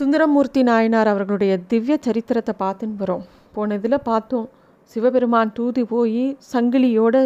சுந்தரமூர்த்தி 0.00 0.60
நாயனார் 0.68 1.08
அவர்களுடைய 1.12 1.52
திவ்ய 1.70 1.94
சரித்திரத்தை 2.04 2.52
பார்த்துன்னு 2.62 3.00
வரோம் 3.00 3.24
போன 3.54 3.76
இதில் 3.78 4.06
பார்த்தோம் 4.08 4.46
சிவபெருமான் 4.92 5.52
தூதி 5.58 5.82
போய் 5.90 6.22
சங்கிலியோட 6.52 7.16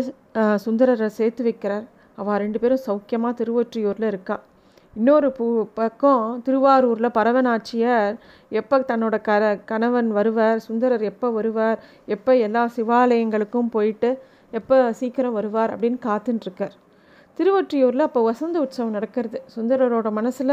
சுந்தரரை 0.64 1.08
சேர்த்து 1.18 1.42
வைக்கிறார். 1.48 1.84
அவள் 2.18 2.40
ரெண்டு 2.42 2.58
பேரும் 2.62 2.82
சௌக்கியமாக 2.86 3.38
திருவொற்றியூரில் 3.40 4.08
இருக்கா. 4.10 4.36
இன்னொரு 4.96 5.28
பூ 5.36 5.46
பக்கம் 5.78 6.24
திருவாரூரில் 6.46 7.14
பரவனாட்சியர் 7.18 8.14
எப்போ 8.52 8.78
தன்னோட 8.90 9.18
கர 9.28 9.54
கணவன் 9.70 10.10
வருவார் 10.18 10.64
சுந்தரர் 10.66 11.04
எப்போ 11.12 11.30
வருவார் 11.38 11.78
எப்போ 12.16 12.34
எல்லா 12.46 12.64
சிவாலயங்களுக்கும் 12.76 13.72
போயிட்டு 13.76 14.10
எப்போ 14.52 14.78
சீக்கிரம் 15.00 15.36
வருவார் 15.40 15.74
அப்படின்னு 15.74 16.00
காத்துட்ருக்கார் 16.08 16.74
திருவொற்றியூரில் 17.38 18.04
அப்போ 18.06 18.20
வசந்த 18.22 18.56
உற்சவம் 18.60 18.92
நடக்கிறது. 18.96 19.38
சுந்தரரோட 19.54 20.08
மனசில் 20.10 20.52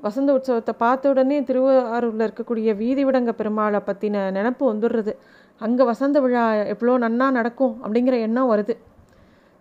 வசந்த 0.00 0.30
உற்சவத்தை 0.36 0.72
பார்த்த 0.78 1.08
உடனே 1.08 1.38
திருவாரூரில் 1.42 2.24
இருக்கக்கூடிய 2.26 2.76
வீதி 2.76 3.02
விடங்க 3.04 3.32
பெருமாளை 3.40 3.80
பற்றின 3.88 4.22
நினப்பு 4.36 4.64
வந்துடுறது. 4.72 5.12
அங்கே 5.60 5.84
வசந்த 5.84 6.20
விழா 6.20 6.44
எவ்வளோ 6.72 6.94
நன்னா 6.98 7.26
நடக்கும் 7.30 7.74
அப்படிங்கிற 7.84 8.16
எண்ணம் 8.26 8.50
வருது. 8.52 8.76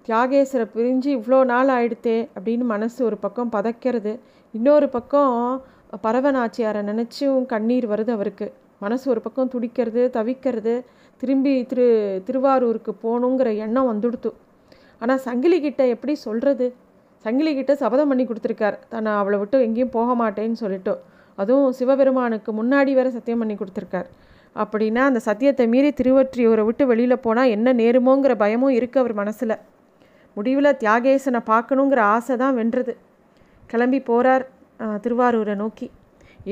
தியாகேஸ்வரை 0.07 0.67
பிரிஞ்சு 0.75 1.09
இவ்வளோ 1.17 1.39
நாள் 1.51 1.71
ஆயிடுத்தே 1.77 2.17
அப்படின்னு 2.35 2.65
மனசு 2.73 2.99
ஒரு 3.05 3.17
பக்கம் 3.17 3.51
பதைக்கிறது. 3.51 4.13
இன்னொரு 4.53 4.89
பக்கம் 4.89 5.35
பரவநாச்சியாரை 6.03 6.81
நினச்சும் 6.91 7.45
கண்ணீர் 7.45 7.89
வருது 7.89 8.11
அவருக்கு. 8.17 8.47
மனசு 8.79 9.05
ஒரு 9.09 9.21
பக்கம் 9.21 9.51
துடிக்கிறது 9.53 10.01
தவிக்கிறது. 10.17 10.75
திரும்பி 11.21 11.53
திரு 11.65 11.87
திருவாரூருக்கு 12.25 12.91
போகணுங்கிற 13.03 13.49
எண்ணம் 13.67 13.91
வந்துடுத்து. 13.91 14.31
ஆனால் 15.01 15.21
சங்கிலி 15.27 15.57
கிட்ட 15.65 15.81
எப்படி 15.95 16.13
சொல்கிறது 16.25 16.67
சங்கிலி 17.25 17.51
கிட்ட 17.57 17.73
சபதம் 17.83 18.09
பண்ணி 18.11 18.23
கொடுத்துருக்கார். 18.29 18.77
தான் 18.91 19.03
நான் 19.05 19.19
அவளை 19.21 19.37
விட்டு 19.41 19.57
எங்கேயும் 19.67 19.93
போக 19.97 20.09
மாட்டேன்னு 20.21 20.57
சொல்லிட்டு. 20.63 20.93
அதுவும் 21.41 21.71
சிவபெருமானுக்கு 21.77 22.51
முன்னாடி 22.59 22.91
வேற 22.99 23.07
சத்தியம் 23.15 23.41
பண்ணி 23.43 23.55
கொடுத்துருக்கார். 23.61 24.09
அப்படின்னா 24.63 25.01
அந்த 25.09 25.19
சத்தியத்தை 25.27 25.65
மீறி 25.71 25.89
திருவற்றியூரை 25.99 26.63
விட்டு 26.67 26.83
வெளியில் 26.91 27.23
போனால் 27.25 27.53
என்ன 27.55 27.73
நேருமோங்கிற 27.81 28.33
பயமும் 28.43 28.75
இருக்குது 28.79 29.01
அவர் 29.03 29.15
மனசில். 29.21 29.55
முடிவில் 30.37 30.77
தியாகேசனை 30.83 31.41
பார்க்கணுங்கிற 31.51 31.99
ஆசை 32.15 32.35
தான் 32.43 32.57
வென்றது. 32.59 32.93
கிளம்பி 33.71 33.99
போகிறார் 34.09 34.45
திருவாரூரை 35.03 35.55
நோக்கி. 35.63 35.87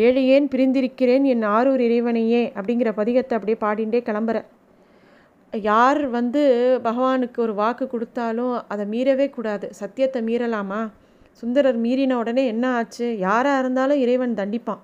ஏழையேன் 0.05 0.45
பிரிந்திருக்கிறேன் 0.51 1.25
என் 1.31 1.45
ஆரூர் 1.55 1.81
இறைவனையே 1.87 2.43
அப்படிங்கிற 2.57 2.91
பதிகத்தை 2.99 3.33
அப்படியே 3.37 3.57
பாடிண்டே 3.63 3.99
கிளம்புற 4.07 4.37
யார் 5.61 6.07
வந்து 6.07 6.41
பகவானுக்கு 6.83 7.37
ஒரு 7.37 7.53
வாக்கு 7.53 7.87
கொடுத்தாலும் 7.87 8.63
அதை 8.67 8.85
மீறவே 8.85 9.29
கூடாது. 9.29 9.73
சத்தியத்தை 9.73 10.21
மீறலாமா? 10.21 10.89
சுந்தரர் 11.31 11.81
மீறின 11.81 12.13
உடனே 12.13 12.47
என்ன 12.47 12.69
ஆச்சு? 12.69 13.17
யாராக 13.17 13.59
இருந்தாலும் 13.59 13.97
இறைவன் 13.97 14.33
தண்டிப்பான். 14.33 14.79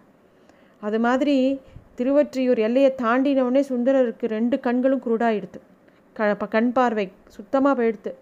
அது 0.81 0.99
மாதிரி 0.99 1.59
திருவற்றியூர் 1.97 2.57
எல்லையை 2.57 2.95
தாண்டின 2.97 3.41
உடனே 3.41 3.65
சுந்தரருக்கு 3.69 4.25
ரெண்டு 4.25 4.59
கண்களும் 4.59 5.01
குருடாயிடுது 5.05 5.59
க 6.13 6.35
ப- 6.35 6.45
கண் 6.45 6.71
பார்வை 6.71 7.11
சுத்தமாக 7.27 7.83
போயிடுது 7.83 8.13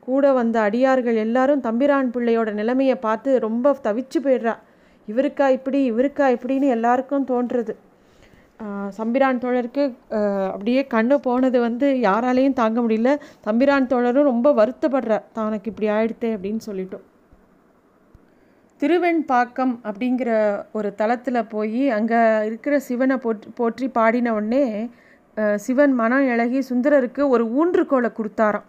கூட 0.00 0.32
வந்த 0.32 0.60
அடியார்கள் 0.60 1.16
எல்லாரும் 1.16 1.60
தம்பிரான் 1.60 2.10
பிள்ளையோட 2.10 2.52
நிலைமையை 2.52 2.96
பார்த்து 2.96 3.38
ரொம்ப 3.38 3.76
தவிச்சு 3.84 4.20
போயிடுறா. 4.22 4.56
இவருக்கா 5.08 5.48
இப்படி 5.48 5.92
இவருக்கா 5.92 6.36
இப்படின்னு 6.36 6.68
எல்லாருக்கும் 6.68 7.26
தோன்றுறது. 7.26 7.74
சம்பிரான் 8.98 9.40
தோழருக்கு 9.42 9.84
அப்படியே 10.52 10.82
கண்ணு 10.94 11.16
போனது 11.26 11.58
வந்து 11.64 11.86
யாராலையும் 12.08 12.58
தாங்க 12.60 12.78
முடியல. 12.84 13.10
தம்பிரான் 13.46 13.90
தோழரும் 13.92 14.30
ரொம்ப 14.32 14.48
வருத்தப்படுறார். 14.60 15.24
தனக்கு 15.38 15.70
இப்படி 15.72 15.88
ஆயிடுத்தே 15.96 16.30
அப்படின்னு 16.36 16.62
சொல்லிட்டோம் 16.68 17.04
திருவெண்பாக்கம் 18.80 19.74
அப்படிங்கிற 19.88 20.30
ஒரு 20.76 20.88
தலத்தில் 21.00 21.48
போய் 21.52 21.82
அங்கே 21.96 22.20
இருக்கிற 22.48 22.74
சிவனை 22.88 23.16
போற்றி 23.24 23.48
போற்றி 23.58 23.86
பாடின 23.98 24.32
உடனே 24.38 24.64
சிவன் 25.64 25.94
மனம் 26.00 26.26
இழகி 26.32 26.60
சுந்தரருக்கு 26.70 27.22
ஒரு 27.34 27.44
ஊன்றுகோலை 27.58 28.10
கொடுத்தாராம். 28.18 28.66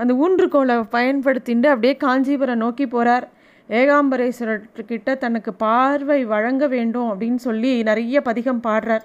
அந்த 0.00 0.12
ஊன்றுகோலை 0.24 0.76
பயன்படுத்திட்டு 0.96 1.68
அப்படியே 1.72 1.94
காஞ்சிபுரம் 2.04 2.62
நோக்கி 2.64 2.86
போகிறார் 2.86 3.26
ஏகாம்பரேஸ்வரர்கிட்ட 3.68 5.18
தனக்கு 5.24 5.52
பார்வை 5.64 6.20
வழங்க 6.34 6.66
வேண்டும் 6.74 7.08
அப்படின்னு 7.12 7.40
சொல்லி 7.48 7.72
நிறைய 7.88 8.20
பதிகம் 8.28 8.62
பாடுறார். 8.68 9.04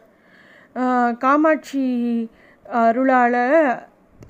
காமாட்சி 1.18 1.86
அருளால் 2.66 3.42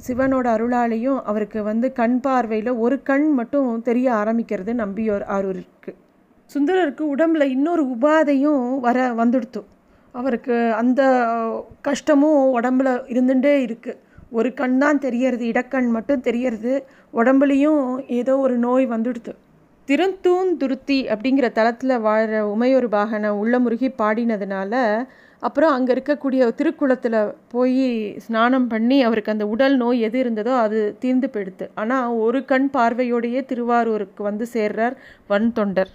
சிவனோட 0.08 0.48
அருளாலையும் 0.56 1.20
அவருக்கு 1.24 1.64
வந்து 1.64 1.88
கண் 1.92 2.20
பார்வையில் 2.20 2.72
ஒரு 2.76 2.96
கண் 3.04 3.28
மட்டும் 3.32 3.82
தெரிய 3.82 4.08
ஆரம்பிக்கிறது 4.12 4.74
நம்பியோர் 4.74 5.26
ஆரூருக்கு. 5.36 5.92
சுந்தரருக்கு 6.56 7.04
உடம்புல 7.16 7.44
இன்னொரு 7.56 7.84
உபாதையும் 7.86 8.66
வர 8.80 8.98
வந்துடுத்து. 9.14 9.62
அவருக்கு 10.16 10.74
அந்த 10.74 11.02
கஷ்டமும் 11.82 12.42
உடம்புல 12.60 12.90
இருந்துட்டே 13.10 13.54
இருக்குது 13.68 14.00
ஒரு 14.30 14.54
கண் 14.54 14.78
தான் 14.78 15.00
தெரியறது 15.00 15.46
இடக்கண் 15.46 15.90
மட்டும் 15.90 16.22
தெரியறது 16.22 16.74
உடம்புலையும் 17.14 18.00
ஏதோ 18.08 18.38
ஒரு 18.38 18.56
நோய் 18.58 18.86
வந்துடுது 18.88 19.34
திருத்தூந்துருத்தி 19.88 20.98
அப்படிங்கிற 21.14 21.52
தளத்தில் 21.52 21.96
வாழ்கிற 22.00 22.42
உமையொரு 22.48 22.88
பாகனை 22.88 23.30
உள்ள 23.30 23.60
முருகி 23.60 23.90
பாடினதுனால 23.98 24.74
அப்புறம் 25.48 25.74
அங்கே 25.76 25.92
இருக்கக்கூடிய 25.96 26.42
திருக்குளத்தில் 26.60 27.18
போய் 27.54 27.86
ஸ்நானம் 28.26 28.68
பண்ணி 28.74 28.98
அவருக்கு 29.08 29.34
அந்த 29.36 29.46
உடல் 29.54 29.76
நோய் 29.82 30.06
எது 30.08 30.18
இருந்ததோ 30.24 30.54
அது 30.66 30.80
தீர்ந்து 31.04 31.28
போயிடுது. 31.34 31.66
ஆனால் 31.82 32.16
ஒரு 32.26 32.40
கண் 32.52 32.68
பார்வையோடையே 32.76 33.42
திருவாரூருக்கு 33.52 34.24
வந்து 34.30 34.48
சேர்றார் 34.56 34.96
வன் 35.32 35.50
தொண்டர் 35.60 35.92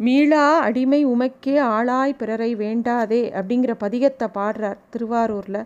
மீளா 0.00 0.44
அடிமை 0.66 1.00
உமைக்கே 1.12 1.56
ஆளாய் 1.74 2.18
பிறரை 2.20 2.50
வேண்டாதே 2.62 3.22
அப்படிங்கிற 3.38 3.72
பதிகத்தை 3.84 4.28
பாடுறார் 4.38 4.78
திருவாரூரில். 4.94 5.60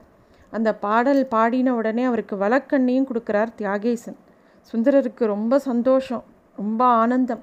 அந்த 0.52 0.70
பாடல் 0.84 1.22
பாடின 1.34 1.74
உடனே 1.80 2.04
அவருக்கு 2.10 2.36
வழக்கண்ணையும் 2.42 3.08
கொடுக்குறார் 3.10 3.52
தியாகேசன். 3.60 4.18
சுந்தரருக்கு 4.72 5.24
ரொம்ப 5.34 5.58
சந்தோஷம் 5.68 6.24
ரொம்ப 6.58 6.82
ஆனந்தம். 7.02 7.42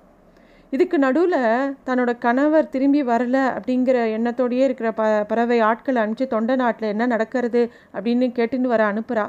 இதுக்கு 0.73 0.97
நடுவில் 0.97 1.39
தன்னோட 1.87 2.11
கணவர் 2.17 2.69
திரும்பி 2.69 3.01
வரல 3.03 3.37
அப்படிங்கிற 3.55 3.97
எண்ணத்தோடையே 4.15 4.63
இருக்கிற 4.63 4.89
ப 4.91 5.03
பறவை 5.23 5.57
ஆட்களை 5.61 5.99
அனுப்பிச்சு 6.03 6.27
தொண்டை 6.27 6.55
நாட்டில் 6.55 6.89
என்ன 6.89 7.05
நடக்கிறது 7.05 7.61
அப்படின்னு 7.93 8.27
கேட்டுன்னு 8.37 8.71
வர 8.71 8.83
அனுப்புகிறா 8.91 9.25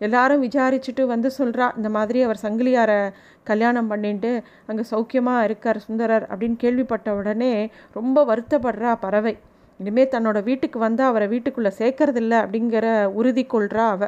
எல்லாரும் 0.00 0.44
விசாரிச்சுட்டு 0.44 1.02
வந்து 1.04 1.30
சொல்கிறா 1.38 1.66
இந்த 1.76 1.88
மாதிரி 1.88 2.20
அவர் 2.22 2.42
சங்கிலியாரை 2.42 2.98
கல்யாணம் 3.44 3.88
பண்ணிட்டு 3.88 4.30
அங்கே 4.66 4.84
சௌக்கியமாக 4.90 5.44
இருக்கார் 5.44 5.78
சுந்தரர் 5.78 6.26
அப்படின்னு 6.30 6.56
கேள்விப்பட்ட 6.56 7.14
உடனே 7.14 7.52
ரொம்ப 7.92 8.24
வருத்தப்படுறா 8.24 8.92
பறவை. 9.00 9.34
இனிமேல் 9.80 10.12
தன்னோட 10.12 10.42
வீட்டுக்கு 10.42 10.78
வந்து 10.78 11.02
அவரை 11.02 11.26
வீட்டுக்குள்ளே 11.28 11.72
சேர்க்கறதில்ல 11.78 12.34
அப்படிங்கிற 12.44 12.86
உறுதி 13.12 13.44
கொள்கிறா 13.54 13.86
அவ. 13.94 14.02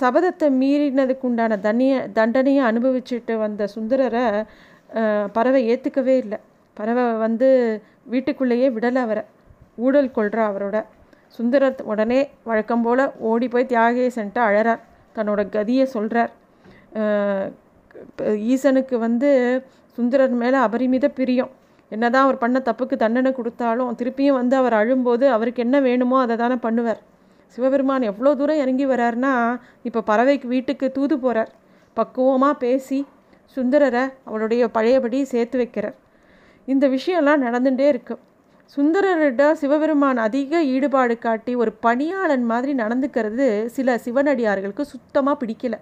சபதத்தை 0.00 0.46
மீறினதுக்கு 0.60 1.26
உண்டான 1.28 1.58
தண்ணிய 1.58 1.94
தண்டனையை 2.12 2.62
அனுபவிச்சுட்டு 2.64 3.34
வந்த 3.38 3.68
சுந்தரரை 3.74 4.24
பறவை 5.36 5.60
ஏற்றுக்கவே 5.72 6.14
இல்லை. 6.24 6.38
பறவை 6.76 7.04
வந்து 7.24 7.48
வீட்டுக்குள்ளேயே 8.12 8.68
விடலை 8.76 9.00
அவரை. 9.06 9.24
ஊழல் 9.84 10.14
கொள்கிறா 10.16 10.44
அவரோட. 10.50 10.76
சுந்தரர் 11.36 11.82
உடனே 11.92 12.20
வழக்கம் 12.50 12.84
போல் 12.84 13.04
ஓடி 13.30 13.46
போய் 13.52 13.70
தியாகேசன்ட்டு 13.72 14.40
அழறார். 14.48 14.82
தன்னோட 15.16 15.40
கதியை 15.56 15.86
சொல்கிறார் 15.96 16.32
ஈசனுக்கு 18.52 18.96
வந்து 19.06 19.28
சுந்தரர் 19.98 20.34
மேலே 20.42 20.58
அபரிமித 20.66 21.06
பிரியம். 21.18 21.50
என்னதான் 21.92 22.26
அவர் 22.26 22.42
பண்ண 22.42 22.58
தப்புக்கு 22.68 22.96
தண்டனை 23.02 23.30
கொடுத்தாலும் 23.38 23.96
திருப்பியும் 24.00 24.38
வந்து 24.40 24.54
அவர் 24.60 24.74
அழும்போது 24.80 25.24
அவருக்கு 25.36 25.64
என்ன 25.66 25.76
வேணுமோ 25.86 26.16
அதை 26.24 26.34
தானே 26.42 26.56
பண்ணுவார். 26.66 27.00
சிவபெருமான் 27.54 28.08
எவ்வளோ 28.10 28.32
தூரம் 28.40 28.60
இறங்கி 28.64 28.84
வரார்னா 28.92 29.32
இப்போ 29.88 30.00
பறவைக்கு 30.10 30.46
வீட்டுக்கு 30.54 30.86
தூது 30.98 31.14
போகிறார் 31.24 31.50
பக்குவமாக 31.96 32.54
பேசி 32.64 32.98
சுந்தரரை 33.56 34.08
அவளுடைய 34.24 34.68
பழையபடி 34.68 35.24
சேர்த்து 35.24 35.58
வைக்கிறார். 35.58 35.94
இந்த 36.66 36.88
விஷயம்லாம் 36.88 37.42
நடந்துகிட்டே 37.42 37.88
இருக்கு. 37.88 38.18
சுந்தரரிட 38.76 39.52
சிவபெருமான் 39.52 40.16
அதிக 40.16 40.64
ஈடுபாடு 40.64 41.18
காட்டி 41.18 41.54
ஒரு 41.54 41.72
பணியாளன் 41.72 42.44
மாதிரி 42.44 42.74
நடந்துக்கிறது 42.74 43.66
சில 43.66 44.00
சிவனடியார்களுக்கு 44.04 44.80
சுத்தமாக 44.80 45.46
பிடிக்கல. 45.46 45.72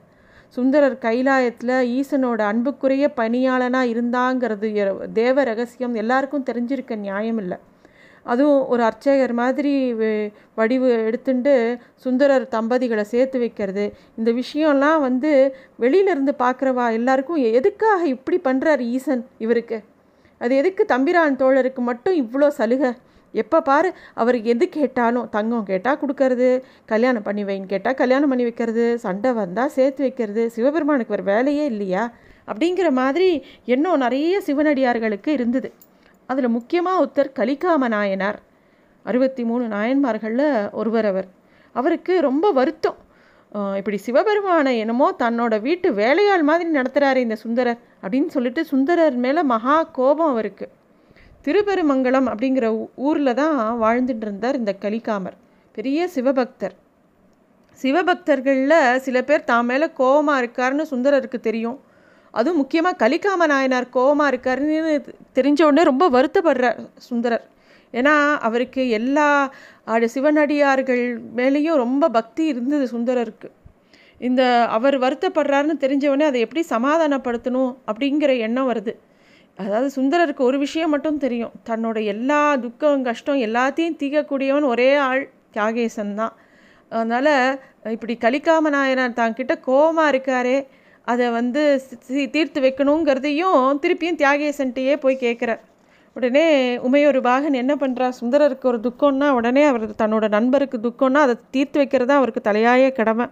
சுந்தரர் 0.48 0.98
கைலாயத்தில் 1.00 2.02
ஈசனோட 2.02 2.40
அன்புக்குரிய 2.40 3.12
பணியாளனாக 3.16 3.90
இருந்தாங்கிறது 3.90 4.74
எ- 4.74 5.08
தேவ 5.12 5.44
ரகசியம் 5.44 5.94
எல்லாருக்கும் 5.94 6.44
தெரிஞ்சிருக்க 6.52 6.96
நியாயம் 6.96 7.38
இல்லை 7.38 7.58
அதுவும் 8.32 8.60
ஒரு 8.72 8.82
அர்ச்சகர் 8.88 9.34
மாதிரி 9.40 9.72
வடிவு 10.58 10.88
எடுத்துட்டு 11.08 11.54
சுந்தரர் 12.04 12.46
தம்பதிகளை 12.54 13.04
சேர்த்து 13.12 13.38
வைக்கிறது. 13.42 13.84
இந்த 14.18 14.30
விஷயம்லாம் 14.40 15.00
வந்து 15.08 15.32
வெளியில 15.84 16.12
இருந்து 16.14 16.34
பார்க்குறவா 16.44 16.86
எல்லாருக்கும் 16.98 17.42
எதுக்காக 17.58 18.00
இப்படி 18.14 18.38
பண்ணுறார் 18.48 18.82
ஈசன் 18.94 19.24
இவருக்கு? 19.44 19.78
அது 20.40 20.52
எதுக்கு 20.62 20.82
தம்பிரான் 20.94 21.38
தோழருக்கு 21.42 21.82
மட்டும் 21.90 22.16
இவ்வளோ 22.22 22.48
சலுகை? 22.60 22.92
எப்போ 23.34 23.58
பாரு 23.62 23.88
அவர் 24.20 24.36
எது 24.52 24.64
கேட்டாலும் 24.76 25.26
தங்கம் 25.36 25.66
கேட்டால் 25.70 25.98
கொடுக்கறது 26.02 26.48
கல்யாணம் 26.92 27.26
பண்ணி 27.26 27.42
வைன்னு 27.48 27.72
கேட்டால் 27.72 27.98
கல்யாணம் 28.02 28.30
பண்ணி 28.32 28.44
வைக்கிறது 28.48 28.84
சண்டை 29.04 29.30
வந்தால் 29.40 29.74
சேர்த்து 29.76 30.02
வைக்கிறது 30.06 30.44
சிவபெருமானுக்கு 30.54 31.14
வேறு 31.14 31.30
வேலையே 31.32 31.66
இல்லையா? 31.72 32.04
அப்படிங்கிற 32.50 32.88
மாதிரி 33.00 33.28
இன்னும் 33.74 34.02
நிறைய 34.04 34.40
சிவனடியார்களுக்கு 34.46 35.30
இருந்தது. 35.38 35.70
அதில் 36.30 36.54
முக்கியமாக 36.56 37.00
ஒருத்தர் 37.02 37.36
கலிக்காம 37.40 37.88
நாயனார். 37.96 38.38
அறுபத்தி 39.10 39.42
மூணு 39.50 39.64
நாயன்மார்களில் 39.74 40.48
ஒருவர் 40.80 41.06
அவர். 41.10 41.28
அவருக்கு 41.74 42.14
ரொம்ப 42.28 42.46
வருத்தம். 42.58 42.98
இப்படி 43.78 43.98
சிவபெருமானை 44.06 44.72
என்னமோ 44.82 45.06
தன்னோட 45.22 45.54
வீட்டு 45.66 45.88
வேலையாள் 46.00 46.42
மாதிரி 46.48 46.68
நடத்துகிறாரு 46.78 47.20
இந்த 47.26 47.36
சுந்தரர் 47.44 47.78
அப்படின்னு 48.02 48.30
சொல்லிட்டு 48.34 48.62
சுந்தரர் 48.72 49.16
மேலே 49.24 49.42
மகா 49.52 49.76
கோபம் 49.98 50.32
அவருக்கு. 50.34 50.66
திருப்பெருமங்கலம் 51.46 52.28
அப்படிங்கிற 52.32 52.66
ஊரில் 53.06 53.38
தான் 53.40 53.56
வாழ்ந்துட்டு 53.84 54.26
இருந்தார் 54.26 54.58
இந்த 54.60 54.72
கலிகாமர். 54.84 55.36
பெரிய 55.76 56.08
சிவபக்தர். 56.14 56.74
சிவபக்தர்களில் 57.82 58.80
சில 59.04 59.18
பேர் 59.28 59.48
தான் 59.50 59.68
மேலே 59.70 59.86
கோபமாக 60.00 60.40
இருக்காருன்னு 60.42 60.84
சுந்தரருக்கு 60.92 61.38
தெரியும். 61.48 61.78
அதுவும் 62.38 62.60
முக்கியமாக 62.62 63.00
கலிக்காம 63.04 63.46
நாயனார் 63.52 63.86
கோபமாக 63.96 64.30
இருக்காருன்னு 64.32 64.94
தெரிஞ்ச 65.38 65.60
உடனே 65.68 65.84
ரொம்ப 65.90 66.04
வருத்தப்படுறார் 66.16 66.80
சுந்தரர். 67.08 67.44
ஏன்னா 67.94 68.14
அவருக்கு 68.46 68.82
எல்லா 68.98 69.28
சிவனடியார்கள் 70.14 71.04
மேலேயும் 71.38 71.82
ரொம்ப 71.84 72.04
பக்தி 72.16 72.42
இருந்தது 72.52 72.86
சுந்தரருக்கு. 72.94 73.48
இந்த 74.28 74.42
அவர் 74.76 74.96
வருத்தப்படுறாருன்னு 75.04 75.76
தெரிஞ்சவொடனே 75.84 76.26
அதை 76.30 76.40
எப்படி 76.46 76.62
சமாதானப்படுத்தணும் 76.74 77.70
அப்படிங்கிற 77.90 78.32
எண்ணம் 78.46 78.68
வருது. 78.70 78.92
அதாவது 79.58 79.88
சுந்தரருக்கு 79.96 80.42
ஒரு 80.48 80.58
விஷயம் 80.64 80.92
மட்டும் 80.94 81.22
தெரியும். 81.24 81.54
தன்னோட 81.68 81.98
எல்லா 82.14 82.40
துக்கம் 82.64 83.06
கஷ்டம் 83.08 83.40
எல்லாத்தையும் 83.46 83.96
தீக்கக்கூடியவன் 84.02 84.66
ஒரே 84.72 84.90
ஆள் 85.06 85.22
தியாகேசன் 85.54 86.12
தான். 86.20 86.34
அதனால் 86.92 87.34
இப்படி 87.94 88.14
கலிக்காம 88.24 88.70
நாயனார் 88.74 89.18
தாங்கிட்ட 89.20 89.54
கோபமாக 89.68 90.12
இருக்காரே 90.12 90.58
அதை 91.12 91.26
வந்து 91.38 91.62
தீர்த்து 92.34 92.58
வைக்கணுங்கிறதையும் 92.64 93.80
திருப்பியும் 93.82 94.18
தியாகேசன்ட்டையே 94.22 94.94
போய் 95.04 95.22
கேட்குறார். 95.24 95.60
உடனே 96.16 96.44
உமையொரு 96.86 97.20
பாகன் 97.26 97.60
என்ன 97.62 97.72
பண்ணுறா 97.82 98.06
சுந்தரருக்கு 98.18 98.66
ஒரு 98.70 98.78
துக்கம்னா 98.86 99.28
உடனே 99.38 99.62
அவர் 99.70 99.84
தன்னோட 100.02 100.26
நண்பருக்கு 100.36 100.78
துக்கம்னா 100.86 101.20
அதை 101.26 101.34
தீர்த்து 101.54 101.80
வைக்கிறது 101.80 102.08
தான் 102.10 102.20
அவருக்கு 102.20 102.42
தலையாய 102.48 102.90
கடமை. 102.98 103.26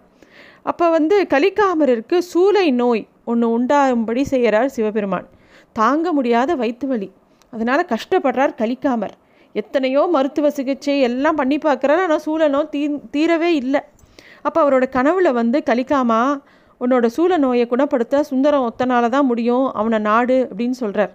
அப்போ 0.70 0.86
வந்து 0.96 1.16
கலிக்காமருக்கு 1.34 2.16
சூளை 2.32 2.66
நோய் 2.82 3.02
ஒன்று 3.32 3.46
உண்டாகும்படி 3.56 4.22
செய்கிறார் 4.32 4.74
சிவபெருமான். 4.76 5.28
தாங்க 5.80 6.12
முடியாத 6.18 6.50
வயிற்று 6.62 6.88
வலி. 6.92 7.08
அதனால் 7.52 7.90
கஷ்டப்படுறார் 7.94 8.52
கலிக்காமர் 8.62 9.14
எத்தனையோ 9.54 10.02
மருத்துவ 10.14 10.46
சிகிச்சை 10.56 10.96
எல்லாம் 11.08 11.38
பண்ணி 11.40 11.56
பார்க்குறாரு 11.66 12.00
ஆனால் 12.06 12.24
சூழ 12.24 12.48
தீ 12.74 12.82
தீரவே 13.14 13.50
இல்லை. 13.62 13.80
அப்போ 14.46 14.58
அவரோட 14.64 14.86
கனவுல 14.96 15.28
வந்து 15.40 15.58
கலிக்காமா 15.70 16.20
உன்னோட 16.80 17.06
சூழ 17.06 17.36
நோயை 17.36 17.66
குணப்படுத்த 17.66 18.22
சுந்தரம் 18.22 18.66
ஒத்தனால 18.68 19.08
தான் 19.08 19.26
முடியும் 19.26 19.72
அவனை 19.72 19.98
நாடு 19.98 20.48
அப்படின்னு 20.50 20.76
சொல்கிறார் 20.76 21.12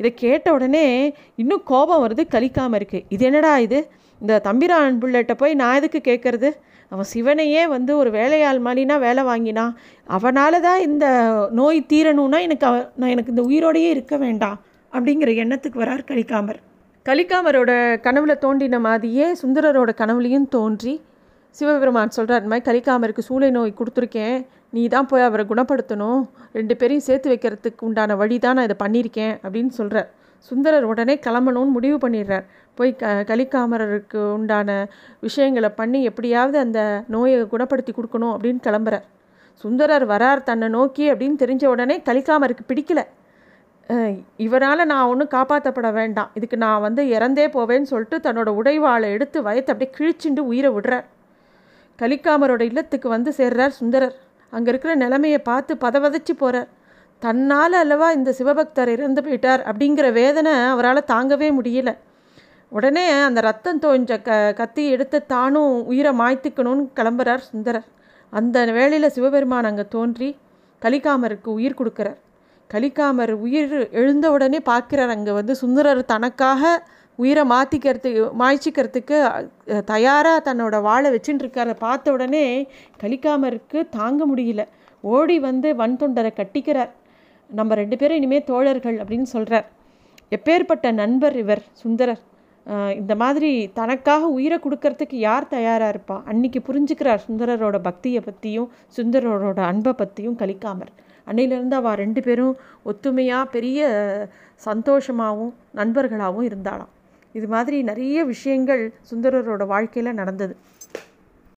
இதை 0.00 0.14
கேட்ட 0.14 0.52
உடனே 0.52 0.86
இன்னும் 1.34 1.62
கோபம் 1.64 2.02
வருது 2.04 2.22
கலிக்காமல் 2.30 2.78
இருக்குது 2.78 3.04
இது 3.08 3.24
என்னடா 3.24 3.58
இது? 3.58 3.78
இந்த 4.20 4.40
தம்பிரான் 4.40 4.98
பிள்ளைகிட்ட 5.00 5.34
போய் 5.34 5.54
நான் 5.54 5.74
எதுக்கு 5.74 6.00
கேட்குறது 6.00 6.48
அவன் 6.92 7.08
சிவனையே 7.12 7.62
வந்து 7.66 7.96
ஒரு 7.96 8.10
வேலையாள் 8.10 8.58
மாதிரினா 8.58 8.98
வேலை 8.98 9.22
வாங்கினான் 9.22 9.72
அவனால 10.06 10.60
தான் 10.60 10.80
இந்த 10.80 11.06
நோய் 11.50 11.86
தீரணும்னா 11.92 12.40
எனக்கு 12.40 12.66
அவ 12.66 12.76
நான் 12.96 13.10
எனக்கு 13.10 13.30
இந்த 13.30 13.42
உயிரோடையே 13.42 13.90
இருக்க 13.90 14.16
வேண்டாம் 14.16 14.58
அப்படிங்கிற 14.92 15.30
எண்ணத்துக்கு 15.36 15.82
வரார் 15.82 16.04
கலிக்காமர். 16.10 16.58
கலிக்காமரோட 17.06 17.70
கனவுல 18.04 18.34
தோண்டின 18.44 18.80
மாதிரியே 18.80 19.26
சுந்தரரோட 19.42 19.90
கனவுலையும் 20.00 20.48
தோன்றி 20.48 20.94
சிவபெருமான் 21.56 22.08
சொல்கிறார் 22.08 22.42
இந்த 22.42 22.52
மாதிரி 22.52 22.66
கலிக்காமருக்கு 22.70 23.28
சூளை 23.28 23.50
நோய் 23.50 23.78
கொடுத்துருக்கேன். 23.78 24.38
நீ 24.74 24.82
தான் 24.94 25.08
போய் 25.10 25.26
அவரை 25.28 25.44
குணப்படுத்தணும். 25.52 26.20
ரெண்டு 26.58 26.74
பேரையும் 26.80 27.06
சேர்த்து 27.08 27.32
வைக்கிறதுக்கு 27.32 27.86
உண்டான 27.88 28.16
வழி 28.20 28.36
தான் 28.44 28.56
நான் 28.58 28.68
இதை 28.68 28.76
பண்ணியிருக்கேன் 28.84 29.34
அப்படின்னு 29.44 29.72
சொல்கிறார் 29.80 30.08
சுந்தரர் 30.48 30.86
உடனே 30.92 31.14
கிளம்பணும்னு 31.26 31.74
முடிவு 31.76 31.96
பண்ணிடுறார். 32.04 32.46
போய் 32.78 32.90
க 33.02 33.10
கலிக்காமரருக்கு 33.30 34.20
உண்டான 34.36 34.68
விஷயங்களை 35.26 35.70
பண்ணி 35.80 36.00
எப்படியாவது 36.10 36.56
அந்த 36.64 36.80
நோயை 37.14 37.36
குணப்படுத்தி 37.52 37.92
கொடுக்கணும் 37.98 38.32
அப்படின்னு 38.36 38.60
கிளம்புறார். 38.66 39.04
சுந்தரர் 39.64 40.06
வரார் 40.12 40.40
தன்னை 40.48 40.68
நோக்கி 40.76 41.04
அப்படின்னு 41.12 41.36
தெரிஞ்ச 41.42 41.64
உடனே 41.74 41.96
கலிக்காமருக்கு 42.08 42.64
பிடிக்கல. 42.70 43.02
இவரால் 44.46 44.88
நான் 44.90 45.08
ஒன்றும் 45.12 45.32
காப்பாற்றப்பட 45.36 45.88
வேண்டாம். 46.00 46.30
இதுக்கு 46.38 46.56
நான் 46.64 46.84
வந்து 46.86 47.02
இறந்தே 47.16 47.46
போவேன்னு 47.56 47.90
சொல்லிட்டு 47.92 48.18
தன்னோட 48.26 48.50
உடைவாளை 48.60 49.08
எடுத்து 49.16 49.38
வயத்தை 49.48 49.72
அப்படியே 49.74 49.90
கிழிச்சுண்டு 49.96 50.42
உயிரை 50.50 50.70
விடுறார். 50.76 51.06
கலிக்காமரோட 52.02 52.62
இல்லத்துக்கு 52.70 53.08
வந்து 53.16 53.32
சேர்றார் 53.40 53.74
சுந்தரர். 53.80 54.16
அங்கே 54.54 54.70
இருக்கிற 54.72 54.92
நிலைமையை 55.02 55.40
பார்த்து 55.50 55.72
பதவதைச்சு 55.84 56.34
போகிறார் 56.42 56.70
தன்னால் 57.22 57.76
அல்லவா 57.82 58.08
இந்த 58.18 58.30
சிவபக்தர் 58.38 58.90
இறந்து 58.94 59.20
போயிட்டார் 59.26 59.62
அப்படிங்கிற 59.70 60.06
வேதனை 60.20 60.52
அவரால் 60.72 61.08
தாங்கவே 61.12 61.48
முடியல. 61.58 61.90
உடனே 62.72 63.04
அந்த 63.26 63.40
ரத்தம் 63.48 63.80
தோஞ்ச 63.84 64.12
க 64.26 64.38
கத்தி 64.60 64.84
எடுத்து 64.94 65.18
தானும் 65.32 65.74
உயிரை 65.90 66.12
மாய்த்துக்கணும்னு 66.20 66.84
கிளம்புறார் 66.98 67.42
சுந்தரர். 67.50 67.88
அந்த 68.32 68.64
வேளையில் 68.78 69.14
சிவபெருமான் 69.16 69.68
அங்கே 69.70 69.84
தோன்றி 69.94 70.28
கலிகாமருக்கு 70.82 71.50
உயிர் 71.58 71.78
கொடுக்குறார். 71.80 72.18
கலிகாமர் 72.70 73.32
உயிர் 73.46 73.74
எழுந்த 74.00 74.26
உடனே 74.36 74.58
பார்க்குறார் 74.70 75.12
அங்கே 75.16 75.32
வந்து 75.38 75.54
சுந்தரர் 75.62 76.02
தனக்காக 76.12 76.62
உயிரை 77.22 77.42
மாற்றிக்கிறதுக்கு 77.52 78.22
மாய்ச்சிக்கிறதுக்கு 78.40 79.18
தயாராக 79.92 80.38
தன்னோட 80.48 80.76
வாழை 80.88 81.08
வச்சுட்டு 81.14 81.42
இருக்கார 81.44 81.74
பார்த்த 81.84 82.14
உடனே 82.16 82.44
கலிக்காமருக்கு 83.02 83.80
தாங்க 83.98 84.20
முடியல. 84.30 84.62
ஓடி 85.14 85.36
வந்து 85.48 85.68
வன் 85.80 85.98
தொண்டரை 86.02 86.30
கட்டிக்கிறார். 86.40 86.92
நம்ம 87.50 87.74
ரெண்டு 87.80 87.96
பேரும் 88.00 88.18
இனிமேல் 88.20 88.48
தோழர்கள் 88.50 88.96
அப்படின்னு 89.02 89.28
சொல்கிறார் 89.34 89.66
எப்பேற்பட்ட 90.36 90.86
நண்பர் 91.00 91.36
இவர் 91.42 91.62
சுந்தரர். 91.82 92.22
இந்த 93.00 93.14
மாதிரி 93.22 93.50
தனக்காக 93.78 94.28
உயிரை 94.36 94.58
கொடுக்கறதுக்கு 94.64 95.16
யார் 95.28 95.46
தயாராக 95.54 95.92
இருப்பா? 95.94 96.16
அன்னைக்கு 96.30 96.60
புரிஞ்சுக்கிறார் 96.68 97.24
சுந்தரரோட 97.26 97.78
பக்தியை 97.88 98.20
பற்றியும் 98.28 98.70
சுந்தரரோட 98.96 99.60
அன்பை 99.70 99.92
பற்றியும் 100.00 100.38
கலிக்காமர் 100.42 100.92
அன்னையிலேருந்து 101.30 101.76
அவள் 101.80 102.00
ரெண்டு 102.02 102.20
பேரும் 102.26 102.54
ஒத்துமையாக 102.90 103.52
பெரிய 103.56 103.88
சந்தோஷமாகவும் 104.68 105.54
நண்பர்களாகவும் 105.80 106.48
இருந்தாளாம். 106.48 106.93
இது 107.34 107.46
மாதிரி 107.48 107.82
நிறைய 107.82 108.18
விஷயங்கள் 108.24 108.82
சுந்தரரோட 109.10 109.62
வாழ்க்கையில் 109.66 110.14
நடந்தது. 110.14 110.54